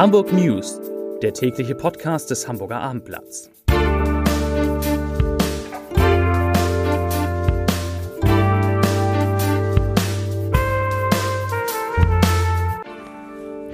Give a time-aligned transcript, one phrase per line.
[0.00, 0.80] Hamburg News,
[1.20, 3.50] der tägliche Podcast des Hamburger Abendblatts.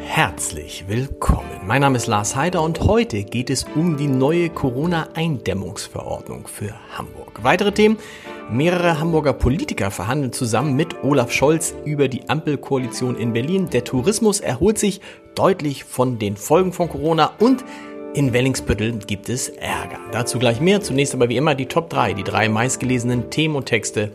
[0.01, 1.61] Herzlich willkommen.
[1.65, 7.45] Mein Name ist Lars Heider und heute geht es um die neue Corona-Eindämmungsverordnung für Hamburg.
[7.45, 7.99] Weitere Themen
[8.49, 13.71] Mehrere Hamburger Politiker verhandeln zusammen mit Olaf Scholz über die Ampelkoalition in Berlin.
[13.71, 15.01] Der Tourismus erholt sich
[15.35, 17.65] deutlich von den Folgen von Corona und
[18.15, 19.99] in Wellingsbüttel gibt es Ärger.
[20.13, 20.81] Dazu gleich mehr.
[20.81, 24.13] Zunächst aber wie immer die Top 3, die drei meistgelesenen Themen und Texte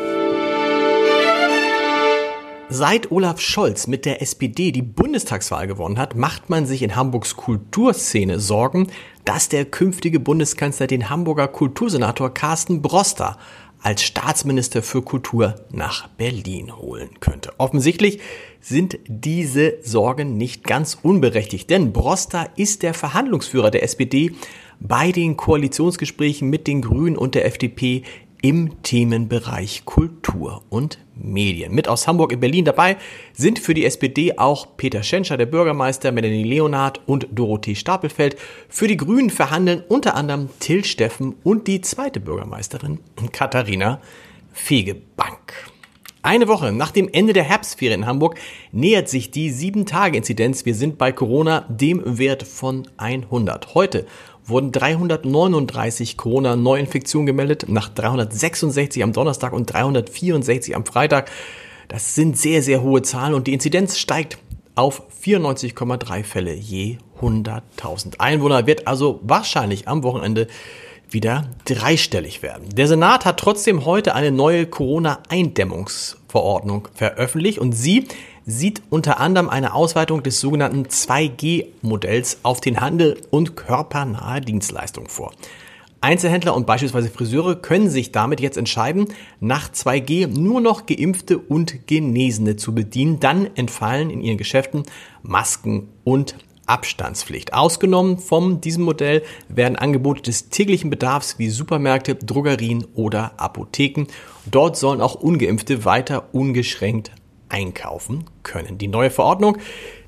[2.72, 7.34] Seit Olaf Scholz mit der SPD die Bundestagswahl gewonnen hat, macht man sich in Hamburgs
[7.34, 8.86] Kulturszene Sorgen,
[9.24, 13.38] dass der künftige Bundeskanzler den Hamburger Kultursenator Carsten Broster
[13.82, 17.52] als Staatsminister für Kultur nach Berlin holen könnte.
[17.58, 18.20] Offensichtlich
[18.60, 24.32] sind diese Sorgen nicht ganz unberechtigt, denn Broster ist der Verhandlungsführer der SPD
[24.80, 28.02] bei den Koalitionsgesprächen mit den Grünen und der FDP
[28.42, 31.74] im Themenbereich Kultur und Medien.
[31.74, 32.96] Mit aus Hamburg in Berlin dabei
[33.32, 38.36] sind für die SPD auch Peter Schenscher, der Bürgermeister, Melanie Leonard und Dorothee Stapelfeld.
[38.68, 43.00] Für die Grünen verhandeln unter anderem Till Steffen und die zweite Bürgermeisterin
[43.32, 44.00] Katharina
[44.52, 45.54] Fegebank.
[46.22, 48.38] Eine Woche nach dem Ende der Herbstferien in Hamburg
[48.72, 50.66] nähert sich die 7-Tage-Inzidenz.
[50.66, 53.74] Wir sind bei Corona dem Wert von 100.
[53.74, 54.04] Heute
[54.44, 61.30] wurden 339 Corona-Neuinfektionen gemeldet, nach 366 am Donnerstag und 364 am Freitag.
[61.88, 64.36] Das sind sehr, sehr hohe Zahlen und die Inzidenz steigt
[64.74, 70.48] auf 94,3 Fälle je 100.000 Einwohner, wird also wahrscheinlich am Wochenende
[71.12, 72.74] wieder dreistellig werden.
[72.74, 78.06] Der Senat hat trotzdem heute eine neue Corona-Eindämmungsverordnung veröffentlicht und sie
[78.46, 85.32] sieht unter anderem eine Ausweitung des sogenannten 2G-Modells auf den Handel und körpernahe Dienstleistungen vor.
[86.02, 91.86] Einzelhändler und beispielsweise Friseure können sich damit jetzt entscheiden, nach 2G nur noch Geimpfte und
[91.86, 93.20] Genesene zu bedienen.
[93.20, 94.84] Dann entfallen in ihren Geschäften
[95.22, 96.36] Masken und
[96.70, 97.52] Abstandspflicht.
[97.52, 104.06] Ausgenommen von diesem Modell werden Angebote des täglichen Bedarfs wie Supermärkte, Drogerien oder Apotheken.
[104.46, 107.10] Dort sollen auch ungeimpfte weiter ungeschränkt
[107.48, 108.78] einkaufen können.
[108.78, 109.58] Die neue Verordnung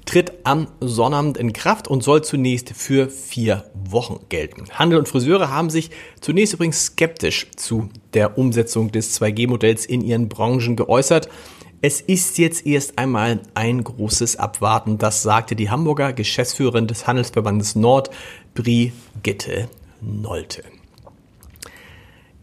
[0.05, 4.67] tritt am Sonnabend in Kraft und soll zunächst für vier Wochen gelten.
[4.71, 5.91] Handel und Friseure haben sich
[6.21, 11.29] zunächst übrigens skeptisch zu der Umsetzung des 2G-Modells in ihren Branchen geäußert.
[11.85, 17.75] Es ist jetzt erst einmal ein großes Abwarten, das sagte die Hamburger Geschäftsführerin des Handelsverbandes
[17.75, 18.09] Nord,
[18.55, 19.69] Brigitte
[20.01, 20.63] Nolte.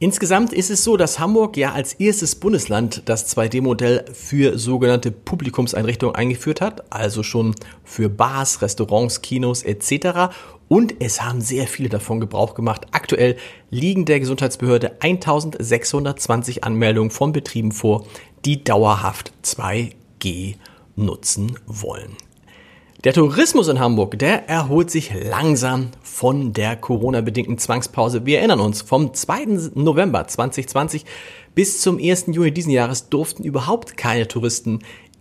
[0.02, 6.16] Insgesamt ist es so, dass Hamburg ja als erstes Bundesland das 2D-Modell für sogenannte Publikumseinrichtungen
[6.16, 10.34] eingeführt hat, also schon für Bars, Restaurants, Kinos etc.
[10.70, 12.88] Und es haben sehr viele davon Gebrauch gemacht.
[12.92, 13.36] Aktuell
[13.72, 18.06] liegen der Gesundheitsbehörde 1620 Anmeldungen von Betrieben vor,
[18.46, 20.56] die dauerhaft 2G
[20.96, 22.16] nutzen wollen.
[23.06, 28.26] Der Tourismus in Hamburg, der erholt sich langsam von der Corona-bedingten Zwangspause.
[28.26, 29.72] Wir erinnern uns, vom 2.
[29.76, 31.06] November 2020
[31.56, 32.26] bis zum 1.
[32.28, 34.80] Juni diesen Jahres durften überhaupt keine Touristen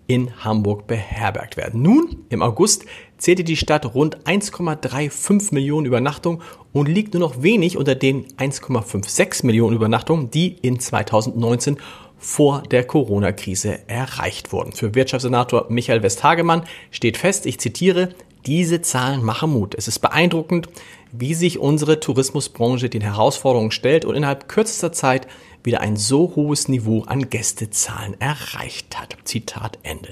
[0.09, 1.83] in Hamburg beherbergt werden.
[1.83, 2.85] Nun, im August,
[3.19, 6.41] zählte die Stadt rund 1,35 Millionen Übernachtungen
[6.73, 11.77] und liegt nur noch wenig unter den 1,56 Millionen Übernachtungen, die in 2019
[12.19, 14.73] vor der Corona-Krise erreicht wurden.
[14.73, 18.11] Für Wirtschaftssenator Michael Westhagemann steht fest, ich zitiere,
[18.47, 19.75] diese Zahlen machen Mut.
[19.75, 20.69] Es ist beeindruckend,
[21.13, 25.27] wie sich unsere Tourismusbranche den Herausforderungen stellt und innerhalb kürzester Zeit
[25.65, 29.17] wieder ein so hohes Niveau an Gästezahlen erreicht hat.
[29.25, 30.11] Zitat Ende.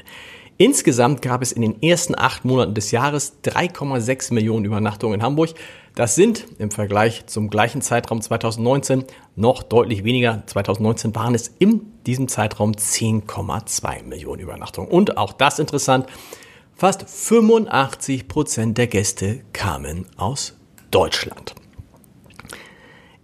[0.59, 5.51] Insgesamt gab es in den ersten acht Monaten des Jahres 3,6 Millionen Übernachtungen in Hamburg.
[5.95, 9.05] Das sind im Vergleich zum gleichen Zeitraum 2019
[9.35, 10.43] noch deutlich weniger.
[10.47, 14.91] 2019 waren es in diesem Zeitraum 10,2 Millionen Übernachtungen.
[14.91, 16.07] Und auch das interessant,
[16.75, 20.57] fast 85 Prozent der Gäste kamen aus
[20.91, 21.55] Deutschland.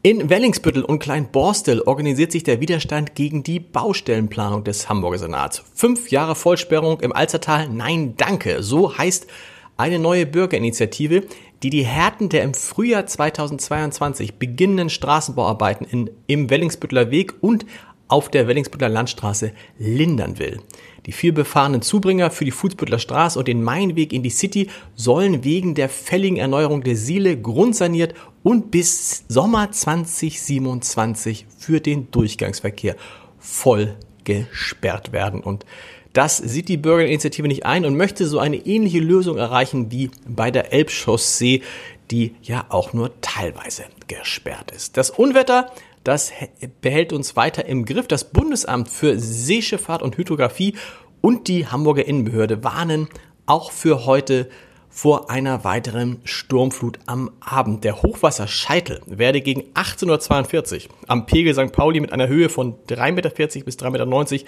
[0.05, 5.63] In Wellingsbüttel und Kleinborstel organisiert sich der Widerstand gegen die Baustellenplanung des Hamburger Senats.
[5.77, 9.29] Fünf Jahre Vollsperrung im Alzertal, nein danke, so heißt
[9.77, 11.23] eine neue Bürgerinitiative,
[11.63, 17.65] die die Härten der im Frühjahr 2022 beginnenden Straßenbauarbeiten in, im Wellingsbüttler Weg und
[18.13, 20.61] auf der Wellingsbüttler Landstraße lindern will.
[21.07, 25.75] Die vielbefahrenen Zubringer für die Fußbüttler Straße und den Mainweg in die City sollen wegen
[25.75, 28.13] der fälligen Erneuerung der Siele grundsaniert
[28.43, 32.97] und bis Sommer 2027 für den Durchgangsverkehr
[33.39, 35.41] voll gesperrt werden.
[35.41, 35.65] Und
[36.13, 40.51] das sieht die Bürgerinitiative nicht ein und möchte so eine ähnliche Lösung erreichen wie bei
[40.51, 41.63] der Elbchaussee,
[42.11, 44.99] die ja auch nur teilweise gesperrt ist.
[44.99, 45.73] Das Unwetter,
[46.05, 46.33] das
[46.81, 48.09] behält uns weiter im Griff.
[48.09, 50.77] Das Bundesamt für Seeschifffahrt und Hydrographie
[51.21, 53.09] und die Hamburger Innenbehörde warnen
[53.47, 54.49] auch für heute
[54.89, 57.83] vor einer weiteren Sturmflut am Abend.
[57.83, 61.73] Der Hochwasserscheitel werde gegen 1842 am Pegel St.
[61.73, 63.31] Pauli mit einer Höhe von 3,40 Meter
[63.65, 64.45] bis 3,90 Meter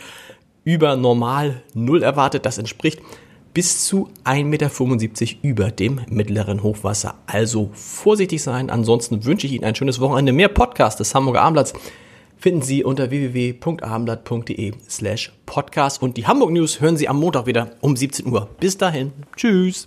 [0.64, 2.44] über normal Null erwartet.
[2.44, 3.00] Das entspricht
[3.54, 7.14] bis zu 1,75 Meter über dem mittleren Hochwasser.
[7.26, 8.68] Also vorsichtig sein.
[8.68, 10.32] Ansonsten wünsche ich Ihnen ein schönes Wochenende.
[10.32, 11.72] Mehr Podcast des Hamburger Abendblatts
[12.36, 16.02] finden Sie unter www.abendblatt.de slash podcast.
[16.02, 18.48] Und die Hamburg News hören Sie am Montag wieder um 17 Uhr.
[18.58, 19.12] Bis dahin.
[19.36, 19.86] Tschüss.